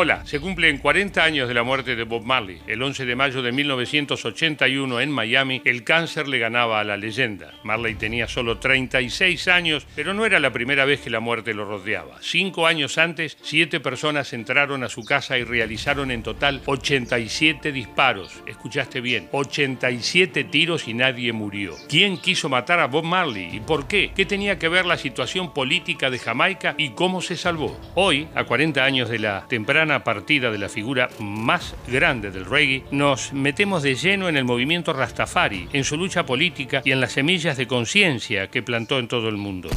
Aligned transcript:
Hola, 0.00 0.24
se 0.24 0.38
cumplen 0.38 0.78
40 0.78 1.24
años 1.24 1.48
de 1.48 1.54
la 1.54 1.64
muerte 1.64 1.96
de 1.96 2.04
Bob 2.04 2.22
Marley. 2.22 2.60
El 2.68 2.80
11 2.80 3.04
de 3.04 3.16
mayo 3.16 3.42
de 3.42 3.50
1981 3.50 5.00
en 5.00 5.10
Miami, 5.10 5.60
el 5.64 5.82
cáncer 5.82 6.28
le 6.28 6.38
ganaba 6.38 6.78
a 6.78 6.84
la 6.84 6.96
leyenda. 6.96 7.52
Marley 7.64 7.96
tenía 7.96 8.28
solo 8.28 8.58
36 8.58 9.48
años, 9.48 9.88
pero 9.96 10.14
no 10.14 10.24
era 10.24 10.38
la 10.38 10.52
primera 10.52 10.84
vez 10.84 11.00
que 11.00 11.10
la 11.10 11.18
muerte 11.18 11.52
lo 11.52 11.64
rodeaba. 11.64 12.18
Cinco 12.20 12.68
años 12.68 12.96
antes, 12.96 13.36
siete 13.42 13.80
personas 13.80 14.32
entraron 14.32 14.84
a 14.84 14.88
su 14.88 15.02
casa 15.02 15.36
y 15.36 15.42
realizaron 15.42 16.12
en 16.12 16.22
total 16.22 16.62
87 16.66 17.72
disparos. 17.72 18.40
Escuchaste 18.46 19.00
bien, 19.00 19.28
87 19.32 20.44
tiros 20.44 20.86
y 20.86 20.94
nadie 20.94 21.32
murió. 21.32 21.74
¿Quién 21.88 22.18
quiso 22.18 22.48
matar 22.48 22.78
a 22.78 22.86
Bob 22.86 23.02
Marley 23.02 23.50
y 23.52 23.58
por 23.58 23.88
qué? 23.88 24.12
¿Qué 24.14 24.24
tenía 24.24 24.60
que 24.60 24.68
ver 24.68 24.86
la 24.86 24.96
situación 24.96 25.52
política 25.52 26.08
de 26.08 26.20
Jamaica 26.20 26.76
y 26.78 26.90
cómo 26.90 27.20
se 27.20 27.36
salvó? 27.36 27.76
Hoy, 27.96 28.28
a 28.36 28.44
40 28.44 28.84
años 28.84 29.08
de 29.08 29.18
la 29.18 29.44
temprana 29.48 29.87
partida 30.04 30.50
de 30.50 30.58
la 30.58 30.68
figura 30.68 31.08
más 31.18 31.74
grande 31.86 32.30
del 32.30 32.44
reggae, 32.44 32.84
nos 32.90 33.32
metemos 33.32 33.82
de 33.82 33.94
lleno 33.94 34.28
en 34.28 34.36
el 34.36 34.44
movimiento 34.44 34.92
Rastafari, 34.92 35.68
en 35.72 35.84
su 35.84 35.96
lucha 35.96 36.24
política 36.24 36.82
y 36.84 36.92
en 36.92 37.00
las 37.00 37.12
semillas 37.12 37.56
de 37.56 37.66
conciencia 37.66 38.48
que 38.48 38.62
plantó 38.62 38.98
en 38.98 39.08
todo 39.08 39.28
el 39.28 39.36
mundo. 39.36 39.70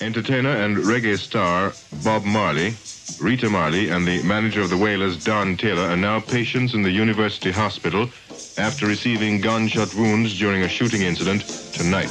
Entertainer 0.00 0.56
and 0.62 0.78
reggae 0.78 1.12
star 1.12 1.72
Bob 2.02 2.24
Marley, 2.24 2.74
Rita 3.20 3.50
Marley, 3.50 3.90
and 3.90 4.06
the 4.06 4.22
manager 4.22 4.62
of 4.62 4.70
the 4.70 4.76
Wailers, 4.76 5.22
Don 5.22 5.56
Taylor, 5.56 5.90
are 5.90 5.96
now 5.96 6.20
patients 6.20 6.72
in 6.72 6.82
the 6.82 6.90
University 6.90 7.50
Hospital 7.50 8.08
after 8.56 8.86
receiving 8.86 9.42
gunshot 9.42 9.94
wounds 9.94 10.38
during 10.38 10.62
a 10.62 10.68
shooting 10.68 11.02
incident 11.02 11.42
tonight. 11.74 12.10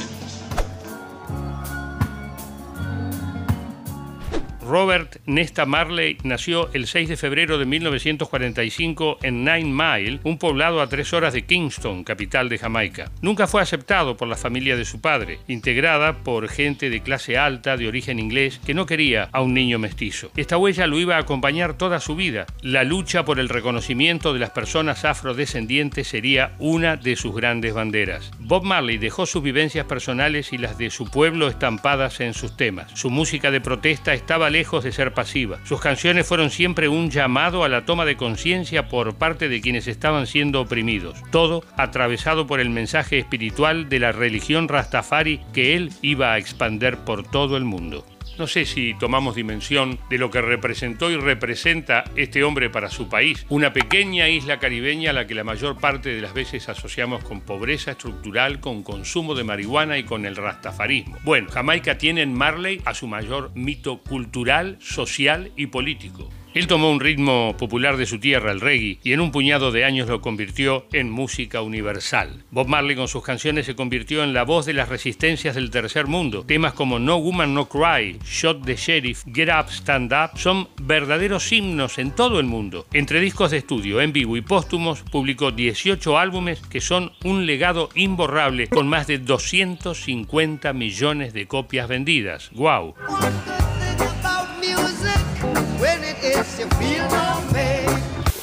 Robert 4.70 5.16
Nesta 5.26 5.66
Marley 5.66 6.16
nació 6.22 6.72
el 6.74 6.86
6 6.86 7.08
de 7.08 7.16
febrero 7.16 7.58
de 7.58 7.64
1945 7.64 9.18
en 9.20 9.44
Nine 9.44 9.64
Mile, 9.64 10.20
un 10.22 10.38
poblado 10.38 10.80
a 10.80 10.86
tres 10.86 11.12
horas 11.12 11.32
de 11.32 11.42
Kingston, 11.42 12.04
capital 12.04 12.48
de 12.48 12.56
Jamaica. 12.56 13.10
Nunca 13.20 13.48
fue 13.48 13.62
aceptado 13.62 14.16
por 14.16 14.28
la 14.28 14.36
familia 14.36 14.76
de 14.76 14.84
su 14.84 15.00
padre, 15.00 15.40
integrada 15.48 16.18
por 16.18 16.48
gente 16.48 16.88
de 16.88 17.02
clase 17.02 17.36
alta 17.36 17.76
de 17.76 17.88
origen 17.88 18.20
inglés 18.20 18.60
que 18.64 18.74
no 18.74 18.86
quería 18.86 19.28
a 19.32 19.42
un 19.42 19.54
niño 19.54 19.80
mestizo. 19.80 20.30
Esta 20.36 20.56
huella 20.56 20.86
lo 20.86 21.00
iba 21.00 21.16
a 21.16 21.20
acompañar 21.20 21.74
toda 21.76 21.98
su 21.98 22.14
vida. 22.14 22.46
La 22.62 22.84
lucha 22.84 23.24
por 23.24 23.40
el 23.40 23.48
reconocimiento 23.48 24.32
de 24.32 24.38
las 24.38 24.50
personas 24.50 25.04
afrodescendientes 25.04 26.06
sería 26.06 26.54
una 26.60 26.94
de 26.96 27.16
sus 27.16 27.34
grandes 27.34 27.74
banderas. 27.74 28.30
Bob 28.38 28.62
Marley 28.62 28.98
dejó 28.98 29.26
sus 29.26 29.42
vivencias 29.42 29.86
personales 29.86 30.52
y 30.52 30.58
las 30.58 30.78
de 30.78 30.90
su 30.90 31.10
pueblo 31.10 31.48
estampadas 31.48 32.20
en 32.20 32.34
sus 32.34 32.56
temas. 32.56 32.92
Su 32.94 33.10
música 33.10 33.50
de 33.50 33.60
protesta 33.60 34.14
estaba 34.14 34.48
lejos 34.48 34.59
lejos 34.60 34.84
de 34.84 34.92
ser 34.92 35.14
pasiva. 35.14 35.58
Sus 35.64 35.80
canciones 35.80 36.26
fueron 36.26 36.50
siempre 36.50 36.86
un 36.90 37.08
llamado 37.08 37.64
a 37.64 37.70
la 37.70 37.86
toma 37.86 38.04
de 38.04 38.18
conciencia 38.18 38.88
por 38.88 39.14
parte 39.14 39.48
de 39.48 39.62
quienes 39.62 39.86
estaban 39.86 40.26
siendo 40.26 40.60
oprimidos. 40.60 41.16
Todo 41.30 41.64
atravesado 41.78 42.46
por 42.46 42.60
el 42.60 42.68
mensaje 42.68 43.18
espiritual 43.18 43.88
de 43.88 44.00
la 44.00 44.12
religión 44.12 44.68
Rastafari 44.68 45.40
que 45.54 45.76
él 45.76 45.92
iba 46.02 46.34
a 46.34 46.38
expander 46.38 46.98
por 46.98 47.26
todo 47.26 47.56
el 47.56 47.64
mundo. 47.64 48.04
No 48.40 48.46
sé 48.46 48.64
si 48.64 48.94
tomamos 48.94 49.34
dimensión 49.34 49.98
de 50.08 50.16
lo 50.16 50.30
que 50.30 50.40
representó 50.40 51.10
y 51.10 51.16
representa 51.18 52.04
este 52.16 52.42
hombre 52.42 52.70
para 52.70 52.88
su 52.88 53.06
país, 53.10 53.44
una 53.50 53.74
pequeña 53.74 54.30
isla 54.30 54.58
caribeña 54.58 55.10
a 55.10 55.12
la 55.12 55.26
que 55.26 55.34
la 55.34 55.44
mayor 55.44 55.76
parte 55.76 56.08
de 56.08 56.22
las 56.22 56.32
veces 56.32 56.70
asociamos 56.70 57.22
con 57.22 57.42
pobreza 57.42 57.90
estructural, 57.90 58.58
con 58.58 58.82
consumo 58.82 59.34
de 59.34 59.44
marihuana 59.44 59.98
y 59.98 60.04
con 60.04 60.24
el 60.24 60.36
rastafarismo. 60.36 61.18
Bueno, 61.22 61.50
Jamaica 61.50 61.98
tiene 61.98 62.22
en 62.22 62.32
Marley 62.32 62.80
a 62.86 62.94
su 62.94 63.06
mayor 63.08 63.50
mito 63.54 63.98
cultural, 63.98 64.78
social 64.80 65.52
y 65.54 65.66
político. 65.66 66.30
Él 66.52 66.66
tomó 66.66 66.90
un 66.90 66.98
ritmo 66.98 67.54
popular 67.56 67.96
de 67.96 68.06
su 68.06 68.18
tierra, 68.18 68.50
el 68.50 68.60
reggae, 68.60 68.98
y 69.04 69.12
en 69.12 69.20
un 69.20 69.30
puñado 69.30 69.70
de 69.70 69.84
años 69.84 70.08
lo 70.08 70.20
convirtió 70.20 70.84
en 70.92 71.08
música 71.08 71.62
universal. 71.62 72.42
Bob 72.50 72.66
Marley 72.66 72.96
con 72.96 73.06
sus 73.06 73.22
canciones 73.22 73.66
se 73.66 73.76
convirtió 73.76 74.24
en 74.24 74.34
la 74.34 74.42
voz 74.42 74.66
de 74.66 74.72
las 74.72 74.88
resistencias 74.88 75.54
del 75.54 75.70
tercer 75.70 76.08
mundo. 76.08 76.44
Temas 76.44 76.72
como 76.72 76.98
No 76.98 77.18
Woman 77.18 77.54
No 77.54 77.68
Cry, 77.68 78.18
Shot 78.24 78.64
the 78.64 78.74
Sheriff, 78.74 79.22
Get 79.32 79.48
Up, 79.48 79.70
Stand 79.70 80.12
Up 80.12 80.38
son 80.38 80.68
verdaderos 80.82 81.52
himnos 81.52 81.98
en 81.98 82.10
todo 82.10 82.40
el 82.40 82.46
mundo. 82.46 82.84
Entre 82.92 83.20
discos 83.20 83.52
de 83.52 83.58
estudio, 83.58 84.00
en 84.00 84.12
vivo 84.12 84.36
y 84.36 84.40
póstumos, 84.40 85.02
publicó 85.02 85.52
18 85.52 86.18
álbumes 86.18 86.60
que 86.62 86.80
son 86.80 87.12
un 87.22 87.46
legado 87.46 87.90
imborrable 87.94 88.66
con 88.66 88.88
más 88.88 89.06
de 89.06 89.18
250 89.18 90.72
millones 90.72 91.32
de 91.32 91.46
copias 91.46 91.86
vendidas. 91.88 92.50
¡Wow! 92.54 92.96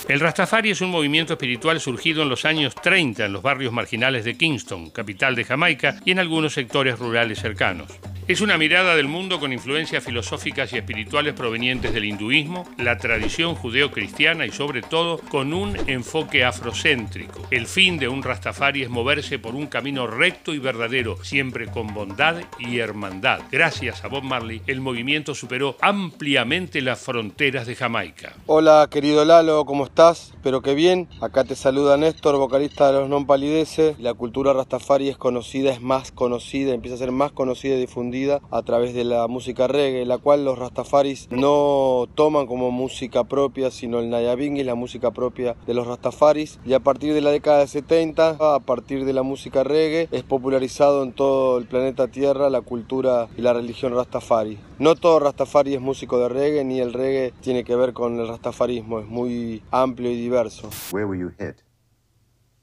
El 0.07 0.21
Rastafari 0.21 0.71
es 0.71 0.79
un 0.79 0.89
movimiento 0.89 1.33
espiritual 1.33 1.81
surgido 1.81 2.23
en 2.23 2.29
los 2.29 2.45
años 2.45 2.73
30 2.75 3.25
en 3.25 3.33
los 3.33 3.41
barrios 3.41 3.73
marginales 3.73 4.23
de 4.23 4.37
Kingston, 4.37 4.89
capital 4.89 5.35
de 5.35 5.43
Jamaica, 5.43 5.99
y 6.05 6.11
en 6.11 6.19
algunos 6.19 6.53
sectores 6.53 6.97
rurales 6.97 7.39
cercanos. 7.39 7.91
Es 8.27 8.41
una 8.41 8.57
mirada 8.57 8.95
del 8.97 9.07
mundo 9.07 9.39
con 9.39 9.53
influencias 9.53 10.03
filosóficas 10.03 10.73
y 10.73 10.77
espirituales 10.77 11.33
provenientes 11.33 11.93
del 11.93 12.03
hinduismo, 12.03 12.67
la 12.77 12.97
tradición 12.97 13.55
judeo-cristiana 13.55 14.45
y 14.45 14.51
sobre 14.51 14.81
todo 14.81 15.19
con 15.29 15.53
un 15.53 15.77
enfoque 15.87 16.43
afrocéntrico. 16.43 17.47
El 17.51 17.67
fin 17.67 17.97
de 17.97 18.09
un 18.09 18.23
Rastafari 18.23 18.83
es 18.83 18.89
moverse 18.89 19.39
por 19.39 19.55
un 19.55 19.67
camino 19.67 20.07
recto 20.07 20.53
y 20.53 20.59
verdadero, 20.59 21.23
siempre 21.23 21.67
con 21.67 21.93
bondad 21.93 22.35
y 22.59 22.79
hermandad. 22.79 23.39
Gracias 23.49 24.03
a 24.03 24.09
Bob 24.09 24.23
Marley, 24.23 24.61
el 24.67 24.81
movimiento 24.81 25.33
superó 25.33 25.77
ampliamente 25.79 26.81
las 26.81 26.99
fronteras 26.99 27.65
de 27.65 27.75
Jamaica. 27.75 28.33
Hola 28.45 28.89
querido 28.91 29.23
Lalo, 29.23 29.63
¿cómo 29.63 29.85
estás? 29.85 29.96
Espero 29.97 30.61
que 30.61 30.75
bien. 30.75 31.09
Acá 31.21 31.43
te 31.43 31.55
saluda 31.55 31.97
Néstor, 31.97 32.37
vocalista 32.37 32.91
de 32.91 32.99
los 32.99 33.09
Non 33.09 33.25
Palideces. 33.25 33.99
La 33.99 34.13
cultura 34.13 34.53
Rastafari 34.53 35.09
es 35.09 35.17
conocida, 35.17 35.71
es 35.71 35.81
más 35.81 36.11
conocida, 36.11 36.75
empieza 36.75 36.93
a 36.93 36.99
ser 36.99 37.11
más 37.11 37.31
conocida 37.31 37.73
y 37.73 37.79
difundida 37.79 38.39
a 38.51 38.61
través 38.61 38.93
de 38.93 39.03
la 39.03 39.27
música 39.27 39.65
reggae, 39.65 40.05
la 40.05 40.19
cual 40.19 40.45
los 40.45 40.59
rastafaris 40.59 41.27
no 41.31 42.05
toman 42.13 42.45
como 42.45 42.69
música 42.69 43.23
propia, 43.23 43.71
sino 43.71 43.97
el 43.97 44.11
nayabing 44.11 44.57
es 44.57 44.67
la 44.67 44.75
música 44.75 45.09
propia 45.09 45.55
de 45.65 45.73
los 45.73 45.87
rastafaris. 45.87 46.59
Y 46.63 46.73
a 46.73 46.79
partir 46.79 47.15
de 47.15 47.21
la 47.21 47.31
década 47.31 47.61
de 47.61 47.67
70, 47.67 48.37
a 48.39 48.59
partir 48.59 49.03
de 49.03 49.13
la 49.13 49.23
música 49.23 49.63
reggae, 49.63 50.09
es 50.11 50.21
popularizado 50.21 51.01
en 51.01 51.11
todo 51.11 51.57
el 51.57 51.65
planeta 51.65 52.07
Tierra 52.07 52.51
la 52.51 52.61
cultura 52.61 53.29
y 53.35 53.41
la 53.41 53.53
religión 53.53 53.95
rastafari. 53.95 54.59
No 54.77 54.93
todo 54.93 55.19
rastafari 55.19 55.73
es 55.73 55.81
músico 55.81 56.19
de 56.19 56.29
reggae, 56.29 56.63
ni 56.63 56.79
el 56.81 56.93
reggae 56.93 57.33
tiene 57.41 57.63
que 57.63 57.75
ver 57.75 57.93
con 57.93 58.19
el 58.19 58.27
rastafarismo, 58.27 58.99
es 58.99 59.07
muy 59.07 59.63
amplio 59.71 59.86
y 59.95 60.15
diverso. 60.15 60.71
Where 60.91 61.07
were 61.07 61.15
you 61.15 61.33
hit? 61.37 61.61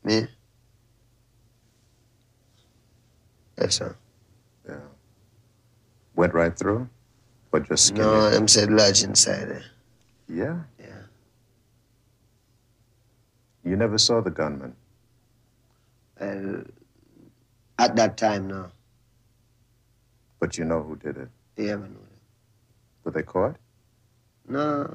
Me? 0.02 0.28
Yes, 3.58 3.76
sir. 3.76 3.96
Went 6.16 6.34
right 6.34 6.56
through? 6.56 6.88
But 7.50 7.68
just 7.68 7.86
skin 7.86 8.02
No, 8.02 8.26
I'm 8.26 8.48
said 8.48 8.70
lodge 8.70 9.02
inside 9.02 9.48
there. 9.48 9.64
Yeah? 10.28 10.58
Yeah. 10.78 11.02
You 13.64 13.76
never 13.76 13.98
saw 13.98 14.20
the 14.20 14.30
gunman? 14.30 14.76
Well, 16.20 16.64
at 17.78 17.96
that 17.96 18.16
time, 18.16 18.48
no. 18.48 18.70
But 20.38 20.58
you 20.58 20.64
know 20.64 20.82
who 20.82 20.96
did 20.96 21.16
it? 21.16 21.28
Yeah, 21.56 21.76
man. 21.76 21.96
Were 23.02 23.10
they 23.10 23.22
caught? 23.22 23.56
No, 24.46 24.86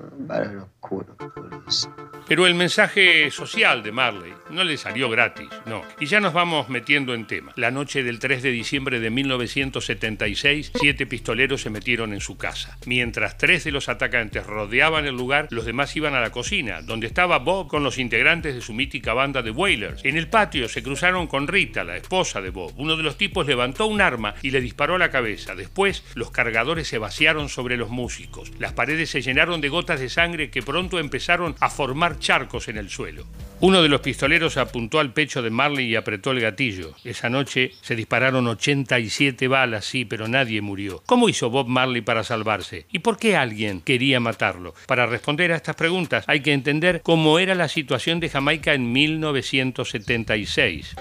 quote 0.79 1.11
the 1.17 1.25
police. 1.29 1.87
Pero 2.27 2.45
el 2.45 2.53
mensaje 2.53 3.31
social 3.31 3.81
de 3.81 3.91
Marley 3.91 4.31
no 4.51 4.63
le 4.63 4.77
salió 4.77 5.09
gratis, 5.09 5.49
no. 5.65 5.81
Y 5.99 6.05
ya 6.05 6.19
nos 6.19 6.31
vamos 6.31 6.69
metiendo 6.69 7.15
en 7.15 7.25
tema. 7.25 7.53
La 7.55 7.71
noche 7.71 8.03
del 8.03 8.19
3 8.19 8.43
de 8.43 8.51
diciembre 8.51 8.99
de 8.99 9.09
1976, 9.09 10.73
siete 10.75 11.07
pistoleros 11.07 11.63
se 11.63 11.71
metieron 11.71 12.13
en 12.13 12.21
su 12.21 12.37
casa. 12.37 12.77
Mientras 12.85 13.39
tres 13.39 13.63
de 13.63 13.71
los 13.71 13.89
atacantes 13.89 14.45
rodeaban 14.45 15.07
el 15.07 15.15
lugar, 15.17 15.47
los 15.49 15.65
demás 15.65 15.95
iban 15.95 16.13
a 16.13 16.21
la 16.21 16.29
cocina, 16.29 16.83
donde 16.83 17.07
estaba 17.07 17.39
Bob 17.39 17.67
con 17.67 17.83
los 17.83 17.97
integrantes 17.97 18.53
de 18.53 18.61
su 18.61 18.73
mítica 18.73 19.15
banda 19.15 19.41
de 19.41 19.49
Wailers. 19.49 20.05
En 20.05 20.15
el 20.15 20.27
patio 20.27 20.69
se 20.69 20.83
cruzaron 20.83 21.25
con 21.25 21.47
Rita, 21.47 21.83
la 21.83 21.97
esposa 21.97 22.41
de 22.41 22.51
Bob. 22.51 22.73
Uno 22.77 22.95
de 22.95 23.03
los 23.03 23.17
tipos 23.17 23.47
levantó 23.47 23.87
un 23.87 24.01
arma 24.01 24.35
y 24.43 24.51
le 24.51 24.61
disparó 24.61 24.95
a 24.95 24.99
la 24.99 25.09
cabeza. 25.09 25.55
Después, 25.55 26.03
los 26.13 26.29
cargadores 26.29 26.87
se 26.87 26.99
vaciaron 26.99 27.49
sobre 27.49 27.75
los 27.75 27.89
músicos. 27.89 28.51
Las 28.59 28.73
paredes 28.73 29.09
se 29.09 29.23
llenaron 29.23 29.38
de 29.39 29.69
gotas 29.69 30.01
de 30.01 30.09
sangre 30.09 30.51
que 30.51 30.61
pronto 30.61 30.99
empezaron 30.99 31.55
a 31.61 31.69
formar 31.69 32.19
charcos 32.19 32.67
en 32.67 32.77
el 32.77 32.89
suelo. 32.89 33.23
Uno 33.61 33.81
de 33.81 33.87
los 33.87 34.01
pistoleros 34.01 34.57
apuntó 34.57 34.99
al 34.99 35.13
pecho 35.13 35.41
de 35.41 35.49
Marley 35.49 35.87
y 35.87 35.95
apretó 35.95 36.31
el 36.31 36.41
gatillo. 36.41 36.93
Esa 37.05 37.29
noche 37.29 37.71
se 37.81 37.95
dispararon 37.95 38.45
87 38.47 39.47
balas, 39.47 39.85
sí, 39.85 40.03
pero 40.03 40.27
nadie 40.27 40.61
murió. 40.61 41.01
¿Cómo 41.05 41.29
hizo 41.29 41.49
Bob 41.49 41.67
Marley 41.67 42.01
para 42.01 42.25
salvarse? 42.25 42.85
¿Y 42.91 42.99
por 42.99 43.17
qué 43.17 43.37
alguien 43.37 43.79
quería 43.79 44.19
matarlo? 44.19 44.73
Para 44.87 45.05
responder 45.05 45.53
a 45.53 45.55
estas 45.55 45.77
preguntas 45.77 46.25
hay 46.27 46.41
que 46.41 46.51
entender 46.51 46.99
cómo 47.01 47.39
era 47.39 47.55
la 47.55 47.69
situación 47.69 48.19
de 48.19 48.27
Jamaica 48.27 48.73
en 48.73 48.91
1976. 48.91 50.95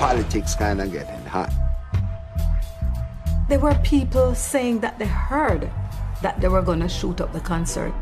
Politics 0.00 0.56
kind 0.56 0.80
of 0.80 0.90
getting 0.90 1.24
hot. 1.30 1.69
There 3.50 3.58
were 3.58 3.74
people 3.82 4.32
saying 4.36 4.78
that 4.78 5.00
they 5.00 5.08
heard 5.08 5.68
that 6.22 6.40
they 6.40 6.46
were 6.46 6.62
going 6.62 6.78
to 6.78 6.88
shoot 6.88 7.20
up 7.20 7.32
the 7.32 7.40
concert. 7.40 7.92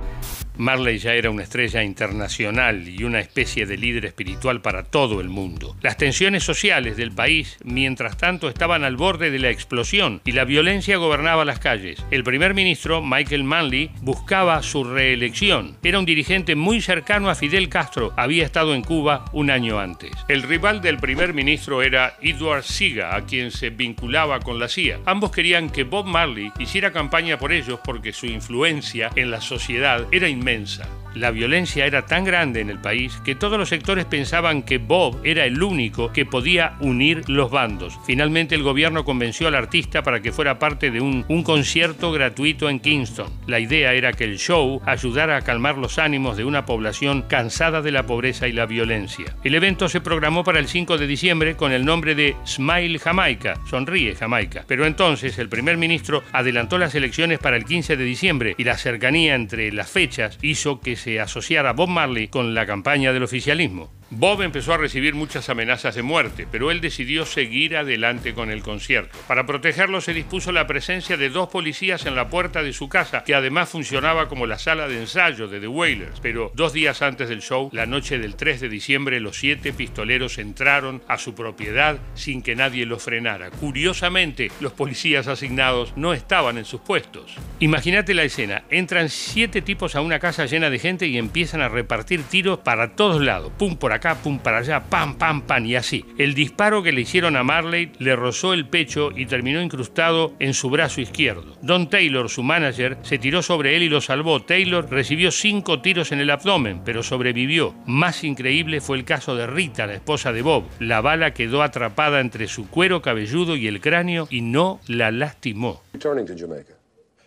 Marley 0.59 0.99
ya 0.99 1.15
era 1.15 1.31
una 1.31 1.45
estrella 1.45 1.85
internacional 1.85 2.89
y 2.89 3.05
una 3.05 3.21
especie 3.21 3.65
de 3.65 3.77
líder 3.77 4.07
espiritual 4.07 4.61
para 4.61 4.83
todo 4.83 5.21
el 5.21 5.29
mundo. 5.29 5.77
Las 5.83 5.97
tensiones 5.97 6.43
sociales 6.43 6.97
del 6.97 7.13
país, 7.13 7.59
mientras 7.63 8.17
tanto, 8.17 8.49
estaban 8.49 8.83
al 8.83 8.97
borde 8.97 9.31
de 9.31 9.39
la 9.39 9.51
explosión 9.51 10.21
y 10.25 10.33
la 10.33 10.45
violencia 10.45 10.97
gobernaba 10.97 11.45
las 11.45 11.61
calles. 11.61 12.05
El 12.11 12.25
primer 12.25 12.55
ministro, 12.55 13.03
Michael 13.03 13.45
Manley, 13.45 13.93
buscaba 14.03 14.61
su 14.65 14.83
reelección. 14.83 15.77
Era 15.85 16.01
un 16.01 16.05
dirigente 16.05 16.57
muy 16.57 16.81
cercano 16.81 17.31
a 17.31 17.37
Fidel 17.37 17.69
Castro. 17.69 18.13
Había 18.17 18.45
estado 18.45 18.75
en 18.75 18.83
Cuba 18.83 19.27
un 19.33 19.51
año 19.51 19.79
antes. 19.79 20.11
El 20.27 20.43
rival 20.43 20.83
del 20.83 20.99
primer 20.99 21.35
ministro 21.35 21.83
era 21.83 22.17
Edward 22.21 22.65
Siga, 22.65 23.15
a 23.15 23.25
quien 23.25 23.53
se 23.53 23.71
vinculaba 23.71 24.41
con 24.41 24.59
la 24.59 24.67
CIA. 24.67 24.99
Ambos 25.07 25.31
querían 25.31 25.71
que 25.71 25.85
Bob 25.85 26.07
Marley 26.07 26.51
hiciera 26.59 26.93
campaña 26.93 27.39
por 27.39 27.53
ellos 27.53 27.79
porque 27.85 28.13
su 28.13 28.27
influencia 28.27 29.11
en 29.15 29.31
la 29.31 29.41
sociedad 29.41 30.05
era 30.11 30.29
inmensa 30.29 30.48
immensa. 30.49 30.87
La 31.19 31.31
violencia 31.31 31.87
era 31.87 32.07
tan 32.07 32.25
grande 32.25 32.61
en 32.61 32.71
el 32.71 32.79
país 32.79 33.21
que 33.25 33.35
todos 33.35 33.59
los 33.59 33.69
sectores 33.69 34.05
pensaban 34.05 34.63
que 34.63 34.79
Bob 34.79 35.21
era 35.25 35.45
el 35.45 35.63
único 35.63 36.13
que 36.13 36.25
podía 36.25 36.77
unir 36.81 37.29
los 37.29 37.51
bandos. 37.51 37.99
Finalmente 38.07 38.55
el 38.55 38.63
gobierno 38.63 39.05
convenció 39.05 39.49
al 39.49 39.55
artista 39.55 40.03
para 40.03 40.21
que 40.21 40.33
fuera 40.33 40.59
parte 40.59 40.91
de 40.91 41.01
un, 41.01 41.25
concierto 41.43 42.13
gratuito 42.13 42.69
en 42.69 42.81
Kingston. 42.81 43.33
La 43.47 43.59
idea 43.59 43.95
era 43.95 44.13
que 44.13 44.25
el 44.25 44.39
show 44.39 44.83
ayudara 44.85 45.37
a 45.37 45.43
calmar 45.43 45.79
los 45.79 45.99
ánimos 45.99 46.37
de 46.37 46.45
una 46.45 46.67
población 46.67 47.23
cansada 47.23 47.81
de 47.81 47.93
la 47.93 48.07
pobreza 48.07 48.49
y 48.49 48.53
la 48.53 48.67
violencia. 48.67 49.37
El 49.45 49.55
evento 49.55 49.89
se 49.89 50.01
programó 50.01 50.45
para 50.45 50.59
el 50.59 50.69
5 50.69 50.99
de 50.99 51.07
diciembre 51.07 51.57
con 51.57 51.73
el 51.73 51.85
nombre 51.85 52.15
de 52.15 52.37
Smile 52.47 52.99
Jamaica, 52.99 53.61
sonríe 53.69 54.15
Jamaica. 54.15 54.65
Pero 54.67 54.85
entonces 54.87 55.39
el 55.39 55.49
primer 55.49 55.79
ministro 55.79 56.23
adelantó 56.33 56.77
las 56.77 56.95
elecciones 56.95 57.39
para 57.39 57.57
el 57.57 57.65
15 57.65 57.97
de 57.97 58.05
diciembre 58.05 58.55
y 58.59 58.65
la 58.65 58.77
cercanía 58.77 59.35
entre 59.35 59.73
las 59.73 59.91
fechas 59.91 60.39
hizo 60.43 60.81
que 60.81 60.97
se 60.97 61.08
asociara 61.17 61.73
Bob 61.73 61.89
Marley 61.89 62.29
con 62.29 62.55
la 62.55 62.67
campaña 62.67 63.13
del 63.13 63.23
oficialismo. 63.23 63.98
Bob 64.11 64.41
empezó 64.41 64.73
a 64.73 64.79
recibir 64.79 65.15
muchas 65.15 65.51
amenazas 65.51 65.95
de 65.95 66.03
muerte, 66.03 66.47
pero 66.51 66.71
él 66.71 66.81
decidió 66.81 67.27
seguir 67.27 67.77
adelante 67.77 68.33
con 68.33 68.51
el 68.51 68.63
concierto. 68.63 69.19
Para 69.29 69.45
protegerlo 69.45 70.01
se 70.01 70.15
dispuso 70.15 70.51
la 70.51 70.67
presencia 70.67 71.19
de 71.19 71.29
dos 71.29 71.51
policías 71.51 72.07
en 72.07 72.17
la 72.17 72.31
puerta 72.31 72.63
de 72.63 72.73
su 72.73 72.89
casa, 72.89 73.23
que 73.25 73.35
además 73.35 73.69
funcionaba 73.69 74.27
como 74.31 74.47
la 74.47 74.59
sala 74.59 74.89
de 74.89 74.99
ensayo 74.99 75.47
de 75.47 75.61
The 75.61 75.69
Wailers. 75.69 76.21
Pero 76.21 76.51
dos 76.55 76.73
días 76.73 77.03
antes 77.03 77.29
del 77.29 77.43
show, 77.43 77.69
la 77.75 77.85
noche 77.85 78.19
del 78.19 78.35
3 78.35 78.63
de 78.63 78.71
diciembre, 78.71 79.21
los 79.21 79.37
siete 79.37 79.75
pistoleros 79.75 80.39
entraron 80.39 81.03
a 81.07 81.19
su 81.19 81.35
propiedad 81.35 81.99
sin 82.15 82.41
que 82.41 82.57
nadie 82.57 82.87
los 82.87 83.03
frenara. 83.03 83.51
Curiosamente, 83.51 84.51
los 84.61 84.73
policías 84.73 85.29
asignados 85.29 85.93
no 85.97 86.15
estaban 86.15 86.57
en 86.57 86.65
sus 86.65 86.81
puestos. 86.81 87.35
Imagínate 87.61 88.15
la 88.15 88.23
escena, 88.23 88.65
entran 88.71 89.11
siete 89.11 89.61
tipos 89.61 89.97
a 89.97 90.01
una 90.01 90.19
casa 90.19 90.47
llena 90.47 90.71
de 90.71 90.79
gente 90.79 91.07
y 91.07 91.19
empiezan 91.19 91.61
a 91.61 91.69
repartir 91.69 92.23
tiros 92.23 92.61
para 92.61 92.97
todos 92.97 93.21
lados. 93.21 93.53
Pum 93.59 93.77
por 93.77 93.98
pum 94.23 94.39
para 94.39 94.59
allá, 94.59 94.85
pam, 94.85 95.17
pam, 95.17 95.43
pam, 95.43 95.67
y 95.67 95.77
así. 95.77 96.05
El 96.19 96.35
disparo 96.35 96.83
que 96.83 96.93
le 96.93 97.03
hicieron 97.03 97.37
a 97.37 97.43
Marley 97.43 97.93
le 97.99 98.17
rozó 98.17 98.55
el 98.55 98.67
pecho 98.67 99.11
y 99.15 99.27
terminó 99.27 99.61
incrustado 99.61 100.33
en 100.39 100.55
su 100.55 100.71
brazo 100.71 101.01
izquierdo. 101.01 101.57
Don 101.63 101.91
Taylor, 101.91 102.29
su 102.29 102.43
manager, 102.43 102.99
se 103.03 103.19
tiró 103.19 103.43
sobre 103.43 103.77
él 103.77 103.83
y 103.83 103.89
lo 103.89 104.01
salvó. 104.01 104.43
Taylor 104.43 104.89
recibió 104.91 105.31
cinco 105.31 105.81
tiros 105.81 106.13
en 106.13 106.21
el 106.21 106.31
abdomen, 106.31 106.83
pero 106.85 107.03
sobrevivió. 107.03 107.75
Más 107.87 108.25
increíble 108.25 108.81
fue 108.81 108.97
el 108.97 109.05
caso 109.05 109.35
de 109.37 109.47
Rita, 109.47 109.87
la 109.87 109.95
esposa 109.95 110.33
de 110.33 110.43
Bob. 110.43 110.65
La 110.79 111.01
bala 111.01 111.35
quedó 111.35 111.63
atrapada 111.63 112.21
entre 112.21 112.49
su 112.49 112.69
cuero 112.69 113.03
cabelludo 113.03 113.57
y 113.57 113.67
el 113.67 113.81
cráneo 113.81 114.29
y 114.31 114.41
no 114.41 114.81
la 114.87 115.11
lastimó. 115.11 115.83
Returning 115.93 116.27
to 116.27 116.35
Jamaica. 116.37 116.75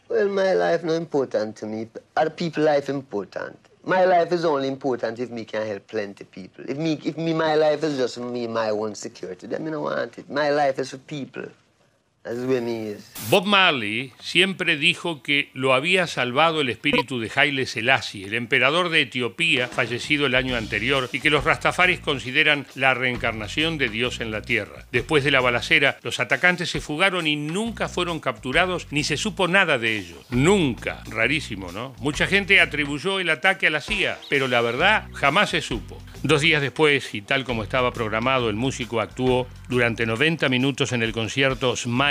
Well, 0.10 0.30
my 0.30 0.54
life 0.54 0.86
no 0.86 0.96
important 0.96 1.58
to 1.60 1.66
me. 1.66 1.88
Are 2.16 2.30
people 2.30 2.64
life 2.64 2.92
important? 2.92 3.71
My 3.84 4.06
life 4.06 4.32
is 4.32 4.46
only 4.46 4.68
important 4.68 5.20
if 5.20 5.32
me 5.32 5.44
can 5.44 5.66
help 5.66 5.88
plenty 5.88 6.24
people. 6.24 6.66
If 6.70 6.78
me, 6.78 7.00
if 7.04 7.18
me, 7.18 7.34
my 7.34 7.56
life 7.56 7.84
is 7.84 7.98
just 7.98 8.20
me, 8.20 8.46
my 8.48 8.70
own 8.70 8.94
security, 8.94 9.48
then 9.48 9.64
me 9.66 9.72
no 9.72 9.82
want 9.82 10.20
it. 10.20 10.30
My 10.30 10.52
life 10.52 10.78
is 10.78 10.92
for 10.92 11.00
people. 11.00 11.46
Bob 13.32 13.48
Marley 13.48 14.14
siempre 14.20 14.78
dijo 14.78 15.24
que 15.24 15.50
lo 15.56 15.74
había 15.74 16.06
salvado 16.06 16.62
el 16.62 16.70
espíritu 16.70 17.20
de 17.20 17.32
Haile 17.34 17.66
Selassie, 17.66 18.26
el 18.26 18.36
emperador 18.36 18.90
de 18.90 19.02
Etiopía, 19.02 19.68
fallecido 19.68 20.28
el 20.28 20.36
año 20.36 20.56
anterior, 20.56 21.10
y 21.12 21.20
que 21.20 21.32
los 21.32 21.46
rastafaris 21.46 22.00
consideran 22.00 22.68
la 22.76 22.94
reencarnación 22.94 23.80
de 23.80 23.90
Dios 23.90 24.22
en 24.22 24.30
la 24.30 24.44
tierra. 24.44 24.86
Después 24.92 25.24
de 25.24 25.32
la 25.32 25.42
balacera, 25.42 25.98
los 26.04 26.20
atacantes 26.20 26.70
se 26.70 26.80
fugaron 26.80 27.26
y 27.26 27.36
nunca 27.36 27.90
fueron 27.90 28.20
capturados 28.20 28.86
ni 28.92 29.04
se 29.04 29.18
supo 29.18 29.48
nada 29.48 29.80
de 29.80 29.98
ellos. 29.98 30.20
Nunca. 30.30 31.02
Rarísimo, 31.10 31.72
¿no? 31.72 31.96
Mucha 32.00 32.28
gente 32.28 32.62
atribuyó 32.62 33.20
el 33.20 33.32
ataque 33.32 33.66
a 33.66 33.72
la 33.72 33.82
CIA, 33.82 34.20
pero 34.30 34.48
la 34.48 34.62
verdad 34.62 35.08
jamás 35.14 35.50
se 35.50 35.62
supo. 35.62 35.98
Dos 36.22 36.42
días 36.42 36.62
después, 36.62 37.16
y 37.16 37.24
tal 37.24 37.46
como 37.46 37.64
estaba 37.64 37.92
programado, 37.92 38.52
el 38.52 38.56
músico 38.56 39.02
actuó 39.02 39.48
durante 39.70 40.06
90 40.06 40.50
minutos 40.50 40.92
en 40.92 41.02
el 41.02 41.14
concierto 41.14 41.76
Smile 41.76 42.11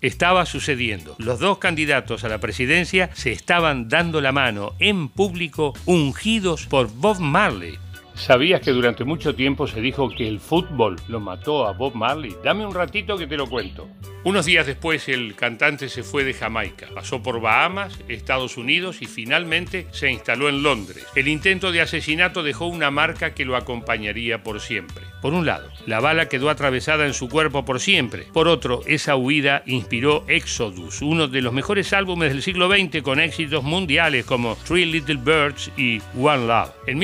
Estaba 0.00 0.46
sucediendo. 0.46 1.16
Los 1.18 1.40
dos 1.40 1.58
candidatos 1.58 2.24
a 2.24 2.28
la 2.28 2.38
presidencia 2.38 3.10
se 3.14 3.32
estaban 3.32 3.88
dando 3.88 4.20
la 4.20 4.32
mano 4.32 4.74
en 4.78 5.08
público 5.08 5.72
ungidos 5.86 6.66
por 6.66 6.92
Bob 6.92 7.18
Marley. 7.20 7.78
¿Sabías 8.16 8.62
que 8.62 8.72
durante 8.72 9.04
mucho 9.04 9.34
tiempo 9.34 9.66
se 9.66 9.80
dijo 9.82 10.08
que 10.08 10.26
el 10.26 10.40
fútbol 10.40 10.96
lo 11.06 11.20
mató 11.20 11.66
a 11.66 11.72
Bob 11.72 11.94
Marley? 11.94 12.34
Dame 12.42 12.64
un 12.64 12.74
ratito 12.74 13.18
que 13.18 13.26
te 13.26 13.36
lo 13.36 13.46
cuento. 13.46 13.88
Unos 14.24 14.46
días 14.46 14.66
después 14.66 15.08
el 15.08 15.36
cantante 15.36 15.88
se 15.88 16.02
fue 16.02 16.24
de 16.24 16.34
Jamaica, 16.34 16.88
pasó 16.92 17.22
por 17.22 17.40
Bahamas, 17.40 17.96
Estados 18.08 18.56
Unidos 18.56 19.00
y 19.00 19.06
finalmente 19.06 19.86
se 19.92 20.10
instaló 20.10 20.48
en 20.48 20.64
Londres. 20.64 21.06
El 21.14 21.28
intento 21.28 21.70
de 21.70 21.80
asesinato 21.80 22.42
dejó 22.42 22.66
una 22.66 22.90
marca 22.90 23.34
que 23.34 23.44
lo 23.44 23.54
acompañaría 23.54 24.42
por 24.42 24.60
siempre. 24.60 25.04
Por 25.22 25.32
un 25.32 25.46
lado, 25.46 25.70
la 25.86 26.00
bala 26.00 26.28
quedó 26.28 26.50
atravesada 26.50 27.06
en 27.06 27.14
su 27.14 27.28
cuerpo 27.28 27.64
por 27.64 27.78
siempre. 27.78 28.26
Por 28.32 28.48
otro, 28.48 28.80
esa 28.86 29.14
huida 29.14 29.62
inspiró 29.64 30.24
Exodus, 30.26 31.02
uno 31.02 31.28
de 31.28 31.42
los 31.42 31.52
mejores 31.52 31.92
álbumes 31.92 32.32
del 32.32 32.42
siglo 32.42 32.68
XX 32.68 33.02
con 33.02 33.20
éxitos 33.20 33.62
mundiales 33.62 34.24
como 34.24 34.56
Three 34.66 34.86
Little 34.86 35.20
Birds 35.22 35.70
y 35.76 36.00
One 36.18 36.48
Love. 36.48 36.70
En 36.88 36.98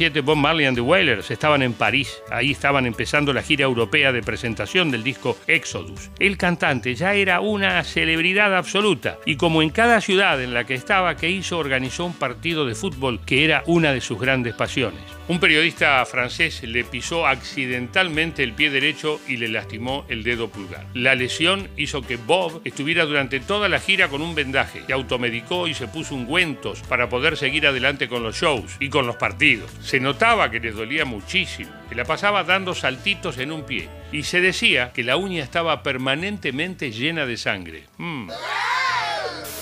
1977 0.00 0.20
Bob 0.22 0.36
Marley 0.36 0.64
and 0.64 0.76
the 0.76 0.80
Wailers 0.80 1.30
estaban 1.30 1.62
en 1.62 1.74
París. 1.74 2.22
Ahí 2.30 2.52
estaban 2.52 2.86
empezando 2.86 3.32
la 3.32 3.42
gira 3.42 3.64
europea 3.64 4.12
de 4.12 4.22
presentación 4.22 4.90
del 4.90 5.02
disco 5.02 5.36
Exodus 5.46 6.10
el 6.18 6.36
cantante 6.36 6.94
ya 6.94 7.14
era 7.14 7.40
una 7.40 7.82
celebridad 7.84 8.56
absoluta 8.56 9.18
y 9.26 9.36
como 9.36 9.62
en 9.62 9.70
cada 9.70 10.00
ciudad 10.00 10.42
en 10.42 10.54
la 10.54 10.64
que 10.64 10.74
estaba 10.74 11.16
que 11.16 11.30
hizo 11.30 11.58
organizó 11.58 12.04
un 12.04 12.14
partido 12.14 12.66
de 12.66 12.74
fútbol 12.74 13.20
que 13.24 13.44
era 13.44 13.62
una 13.66 13.92
de 13.92 14.00
sus 14.00 14.18
grandes 14.18 14.54
pasiones. 14.54 15.00
Un 15.28 15.38
periodista 15.38 16.04
francés 16.06 16.62
le 16.64 16.82
pisó 16.82 17.26
accidentalmente 17.26 18.42
el 18.42 18.52
pie 18.52 18.68
derecho 18.68 19.20
y 19.28 19.36
le 19.36 19.46
lastimó 19.46 20.04
el 20.08 20.24
dedo 20.24 20.48
pulgar. 20.48 20.86
La 20.92 21.14
lesión 21.14 21.68
hizo 21.76 22.02
que 22.02 22.16
Bob 22.16 22.60
estuviera 22.64 23.04
durante 23.04 23.38
toda 23.38 23.68
la 23.68 23.78
gira 23.78 24.08
con 24.08 24.22
un 24.22 24.34
vendaje. 24.34 24.82
Se 24.88 24.92
automedicó 24.92 25.68
y 25.68 25.74
se 25.74 25.86
puso 25.86 26.16
ungüentos 26.16 26.82
para 26.82 27.08
poder 27.08 27.36
seguir 27.36 27.66
adelante 27.68 28.08
con 28.08 28.24
los 28.24 28.40
shows 28.40 28.76
y 28.80 28.88
con 28.88 29.06
los 29.06 29.16
partidos. 29.16 29.70
Se 29.90 29.98
notaba 29.98 30.52
que 30.52 30.60
le 30.60 30.70
dolía 30.70 31.04
muchísimo, 31.04 31.72
que 31.88 31.96
la 31.96 32.04
pasaba 32.04 32.44
dando 32.44 32.76
saltitos 32.76 33.38
en 33.38 33.50
un 33.50 33.64
pie. 33.64 33.88
Y 34.12 34.22
se 34.22 34.40
decía 34.40 34.92
que 34.92 35.02
la 35.02 35.16
uña 35.16 35.42
estaba 35.42 35.82
permanentemente 35.82 36.92
llena 36.92 37.26
de 37.26 37.36
sangre. 37.36 37.86
Mm. 37.98 38.30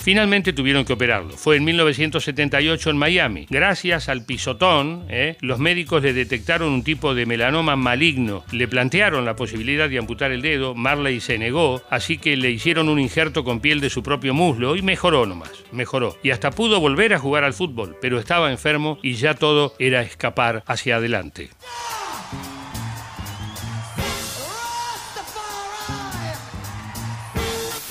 Finalmente 0.09 0.55
tuvieron 0.55 0.87
que 0.87 0.95
operarlo. 0.95 1.37
Fue 1.37 1.57
en 1.57 1.65
1978 1.65 2.88
en 2.88 2.97
Miami. 2.97 3.47
Gracias 3.50 4.09
al 4.09 4.25
pisotón, 4.25 5.05
¿eh? 5.11 5.37
los 5.43 5.59
médicos 5.59 6.03
le 6.03 6.15
detectaron 6.15 6.73
un 6.73 6.83
tipo 6.83 7.15
de 7.15 7.27
melanoma 7.27 7.77
maligno. 7.77 8.43
Le 8.50 8.69
plantearon 8.69 9.27
la 9.27 9.37
posibilidad 9.37 9.87
de 9.87 9.99
amputar 9.99 10.33
el 10.33 10.41
dedo. 10.41 10.75
Marley 10.75 11.21
se 11.21 11.37
negó, 11.37 11.83
así 11.91 12.17
que 12.17 12.38
le 12.38 12.50
hicieron 12.50 12.88
un 12.88 12.99
injerto 12.99 13.45
con 13.45 13.61
piel 13.61 13.83
de 13.83 13.91
su 13.91 14.03
propio 14.03 14.33
muslo 14.33 14.77
y 14.77 14.81
mejoró 14.81 15.27
nomás. 15.27 15.53
Mejoró. 15.73 16.17
Y 16.23 16.31
hasta 16.31 16.53
pudo 16.53 16.81
volver 16.81 17.12
a 17.12 17.19
jugar 17.19 17.45
al 17.45 17.53
fútbol, 17.53 17.95
pero 18.00 18.19
estaba 18.19 18.50
enfermo 18.50 18.99
y 19.03 19.12
ya 19.12 19.35
todo 19.35 19.75
era 19.79 20.00
escapar 20.00 20.62
hacia 20.67 20.97
adelante. 20.97 21.50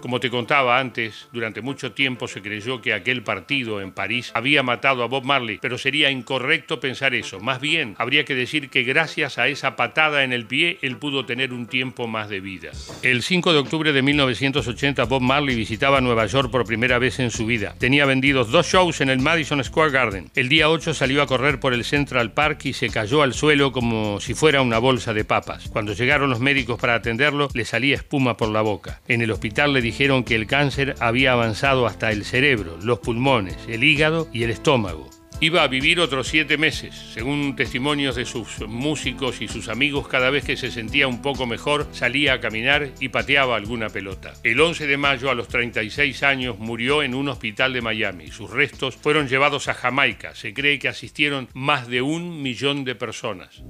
Como 0.07 0.21
te 0.21 0.29
contaba 0.29 0.79
antes, 0.79 1.27
durante 1.33 1.59
mucho 1.59 1.91
tiempo 1.91 2.29
se 2.29 2.41
creyó 2.41 2.81
que 2.81 2.93
aquel 2.93 3.23
partido 3.23 3.81
en 3.81 3.91
París 3.91 4.31
había 4.35 4.63
matado 4.63 5.03
a 5.03 5.07
Bob 5.07 5.25
Marley, 5.25 5.59
pero 5.61 5.77
sería 5.77 6.09
incorrecto 6.09 6.79
pensar 6.79 7.13
eso. 7.13 7.41
Más 7.41 7.59
bien, 7.59 7.93
habría 7.97 8.23
que 8.23 8.33
decir 8.33 8.69
que 8.69 8.83
gracias 8.83 9.37
a 9.37 9.49
esa 9.49 9.75
patada 9.75 10.23
en 10.23 10.31
el 10.31 10.45
pie, 10.45 10.77
él 10.81 10.95
pudo 10.95 11.25
tener 11.25 11.51
un 11.51 11.67
tiempo 11.67 12.07
más 12.07 12.29
de 12.29 12.39
vida. 12.39 12.71
El 13.03 13.21
5 13.21 13.51
de 13.51 13.59
octubre 13.59 13.91
de 13.91 14.01
1980, 14.01 15.03
Bob 15.03 15.21
Marley 15.21 15.57
visitaba 15.57 15.99
Nueva 15.99 16.25
York 16.25 16.51
por 16.51 16.65
primera 16.65 16.99
vez 16.99 17.19
en 17.19 17.29
su 17.29 17.45
vida. 17.45 17.75
Tenía 17.77 18.05
vendidos 18.05 18.49
dos 18.49 18.65
shows 18.65 19.01
en 19.01 19.09
el 19.09 19.19
Madison 19.19 19.61
Square 19.61 19.91
Garden. 19.91 20.31
El 20.35 20.47
día 20.47 20.69
8 20.69 20.93
salió 20.93 21.21
a 21.21 21.27
correr 21.27 21.59
por 21.59 21.73
el 21.73 21.83
Central 21.83 22.31
Park 22.31 22.63
y 22.63 22.71
se 22.71 22.89
cayó 22.89 23.23
al 23.23 23.33
suelo 23.33 23.73
como 23.73 24.21
si 24.21 24.35
fuera 24.35 24.61
una 24.61 24.79
bolsa 24.79 25.13
de 25.13 25.25
papas. 25.25 25.67
Cuando 25.67 25.91
llegaron 25.91 26.29
los 26.29 26.39
médicos 26.39 26.79
para 26.79 26.95
atenderlo, 26.95 27.49
le 27.53 27.65
salía 27.65 27.95
espuma 27.95 28.37
por 28.37 28.47
la 28.47 28.61
boca. 28.61 29.01
En 29.09 29.21
el 29.21 29.31
hospital 29.31 29.73
le 29.73 29.81
dijeron 29.81 29.96
que 29.97 30.35
el 30.35 30.45
cáncer 30.45 30.93
había 30.99 31.31
avanzado 31.31 31.87
hasta 31.87 32.11
el 32.11 32.23
cerebro, 32.23 32.77
los 32.83 32.99
pulmones, 32.99 33.57
el 33.67 33.83
hígado 33.83 34.27
y 34.31 34.43
el 34.43 34.51
estómago. 34.51 35.09
Iba 35.39 35.63
a 35.63 35.67
vivir 35.67 35.99
otros 35.99 36.27
siete 36.27 36.55
meses. 36.55 36.93
Según 37.15 37.55
testimonios 37.55 38.15
de 38.15 38.25
sus 38.25 38.59
músicos 38.67 39.41
y 39.41 39.47
sus 39.47 39.69
amigos, 39.69 40.07
cada 40.07 40.29
vez 40.29 40.43
que 40.43 40.55
se 40.55 40.69
sentía 40.69 41.07
un 41.07 41.23
poco 41.23 41.47
mejor, 41.47 41.87
salía 41.93 42.33
a 42.33 42.39
caminar 42.39 42.91
y 42.99 43.09
pateaba 43.09 43.55
alguna 43.55 43.89
pelota. 43.89 44.33
El 44.43 44.61
11 44.61 44.85
de 44.85 44.97
mayo, 44.97 45.31
a 45.31 45.35
los 45.35 45.47
36 45.47 46.21
años, 46.21 46.59
murió 46.59 47.01
en 47.01 47.15
un 47.15 47.29
hospital 47.29 47.73
de 47.73 47.81
Miami. 47.81 48.27
Sus 48.27 48.51
restos 48.51 48.95
fueron 48.97 49.27
llevados 49.27 49.67
a 49.67 49.73
Jamaica. 49.73 50.35
Se 50.35 50.53
cree 50.53 50.77
que 50.77 50.89
asistieron 50.89 51.49
más 51.55 51.87
de 51.87 52.03
un 52.03 52.43
millón 52.43 52.83
de 52.83 52.93
personas. 52.93 53.63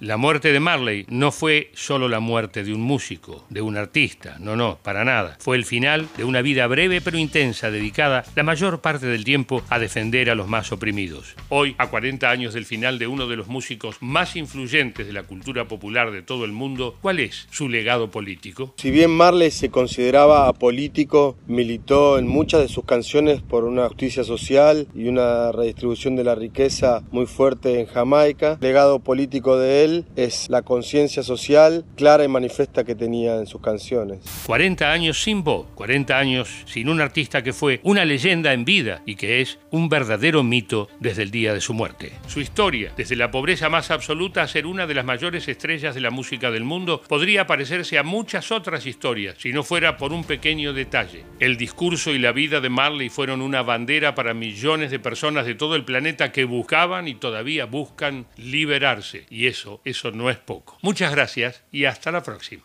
La 0.00 0.16
muerte 0.16 0.50
de 0.50 0.60
Marley 0.60 1.04
no 1.10 1.30
fue 1.30 1.70
solo 1.74 2.08
la 2.08 2.20
muerte 2.20 2.64
de 2.64 2.72
un 2.72 2.80
músico, 2.80 3.44
de 3.50 3.60
un 3.60 3.76
artista, 3.76 4.38
no, 4.40 4.56
no, 4.56 4.78
para 4.82 5.04
nada. 5.04 5.36
Fue 5.40 5.58
el 5.58 5.66
final 5.66 6.08
de 6.16 6.24
una 6.24 6.40
vida 6.40 6.66
breve 6.68 7.02
pero 7.02 7.18
intensa 7.18 7.70
dedicada 7.70 8.24
la 8.34 8.42
mayor 8.42 8.80
parte 8.80 9.04
del 9.04 9.24
tiempo 9.24 9.60
a 9.68 9.78
defender 9.78 10.30
a 10.30 10.34
los 10.34 10.48
más 10.48 10.72
oprimidos. 10.72 11.34
Hoy, 11.50 11.74
a 11.76 11.88
40 11.88 12.30
años 12.30 12.54
del 12.54 12.64
final 12.64 12.98
de 12.98 13.08
uno 13.08 13.28
de 13.28 13.36
los 13.36 13.48
músicos 13.48 13.98
más 14.00 14.36
influyentes 14.36 15.06
de 15.06 15.12
la 15.12 15.24
cultura 15.24 15.68
popular 15.68 16.12
de 16.12 16.22
todo 16.22 16.46
el 16.46 16.52
mundo, 16.52 16.96
¿cuál 17.02 17.20
es 17.20 17.46
su 17.50 17.68
legado 17.68 18.10
político? 18.10 18.72
Si 18.78 18.90
bien 18.90 19.10
Marley 19.10 19.50
se 19.50 19.68
consideraba 19.68 20.48
apolítico, 20.48 21.36
militó 21.46 22.18
en 22.18 22.26
muchas 22.26 22.62
de 22.62 22.68
sus 22.68 22.86
canciones 22.86 23.42
por 23.42 23.64
una 23.64 23.88
justicia 23.88 24.24
social 24.24 24.88
y 24.94 25.08
una 25.08 25.52
redistribución 25.52 26.16
de 26.16 26.24
la 26.24 26.34
riqueza 26.34 27.02
muy 27.10 27.26
fuerte 27.26 27.80
en 27.80 27.86
Jamaica. 27.86 28.56
Legado 28.62 29.00
político 29.00 29.58
de 29.58 29.84
él 29.84 29.90
es 30.16 30.48
la 30.50 30.62
conciencia 30.62 31.22
social 31.22 31.84
clara 31.96 32.24
y 32.24 32.28
manifiesta 32.28 32.84
que 32.84 32.94
tenía 32.94 33.36
en 33.36 33.46
sus 33.46 33.60
canciones. 33.60 34.20
40 34.46 34.90
años 34.90 35.22
sin 35.22 35.44
Bob, 35.44 35.66
40 35.74 36.18
años 36.18 36.48
sin 36.66 36.88
un 36.88 37.00
artista 37.00 37.42
que 37.42 37.52
fue 37.52 37.80
una 37.82 38.04
leyenda 38.04 38.52
en 38.52 38.64
vida 38.64 39.02
y 39.06 39.16
que 39.16 39.40
es 39.40 39.58
un 39.70 39.88
verdadero 39.88 40.42
mito 40.42 40.88
desde 41.00 41.22
el 41.22 41.30
día 41.30 41.54
de 41.54 41.60
su 41.60 41.74
muerte. 41.74 42.12
Su 42.26 42.40
historia, 42.40 42.92
desde 42.96 43.16
la 43.16 43.30
pobreza 43.30 43.68
más 43.68 43.90
absoluta 43.90 44.42
a 44.42 44.48
ser 44.48 44.66
una 44.66 44.86
de 44.86 44.94
las 44.94 45.04
mayores 45.04 45.48
estrellas 45.48 45.94
de 45.94 46.00
la 46.00 46.10
música 46.10 46.50
del 46.50 46.64
mundo, 46.64 47.02
podría 47.08 47.46
parecerse 47.46 47.98
a 47.98 48.02
muchas 48.02 48.52
otras 48.52 48.86
historias 48.86 49.36
si 49.38 49.52
no 49.52 49.62
fuera 49.62 49.96
por 49.96 50.12
un 50.12 50.24
pequeño 50.24 50.72
detalle. 50.72 51.24
El 51.38 51.56
discurso 51.56 52.10
y 52.12 52.18
la 52.18 52.32
vida 52.32 52.60
de 52.60 52.68
Marley 52.68 53.08
fueron 53.08 53.42
una 53.42 53.62
bandera 53.62 54.14
para 54.14 54.34
millones 54.34 54.90
de 54.90 54.98
personas 54.98 55.46
de 55.46 55.54
todo 55.54 55.74
el 55.76 55.84
planeta 55.84 56.32
que 56.32 56.44
buscaban 56.44 57.08
y 57.08 57.14
todavía 57.14 57.66
buscan 57.66 58.26
liberarse. 58.36 59.26
Y 59.30 59.46
eso 59.46 59.79
eso 59.84 60.10
no 60.10 60.30
es 60.30 60.38
poco. 60.38 60.78
Muchas 60.82 61.12
gracias 61.12 61.64
y 61.72 61.84
hasta 61.84 62.12
la 62.12 62.22
próxima. 62.22 62.64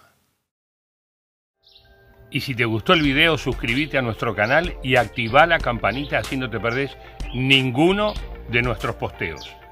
Y 2.32 2.42
si 2.42 2.54
te 2.54 2.66
gustó 2.66 2.94
el 2.94 3.02
video, 3.02 3.38
suscríbete 3.38 3.98
a 3.98 4.02
nuestro 4.02 4.36
canal 4.36 4.78
y 4.84 4.98
activa 4.98 5.46
la 5.46 5.60
campanita 5.60 6.20
así 6.20 6.36
no 6.36 6.50
te 6.50 6.60
perdés 6.60 6.98
ninguno 7.34 8.14
de 8.50 8.62
nuestros 8.62 8.96
posteos. 8.96 9.56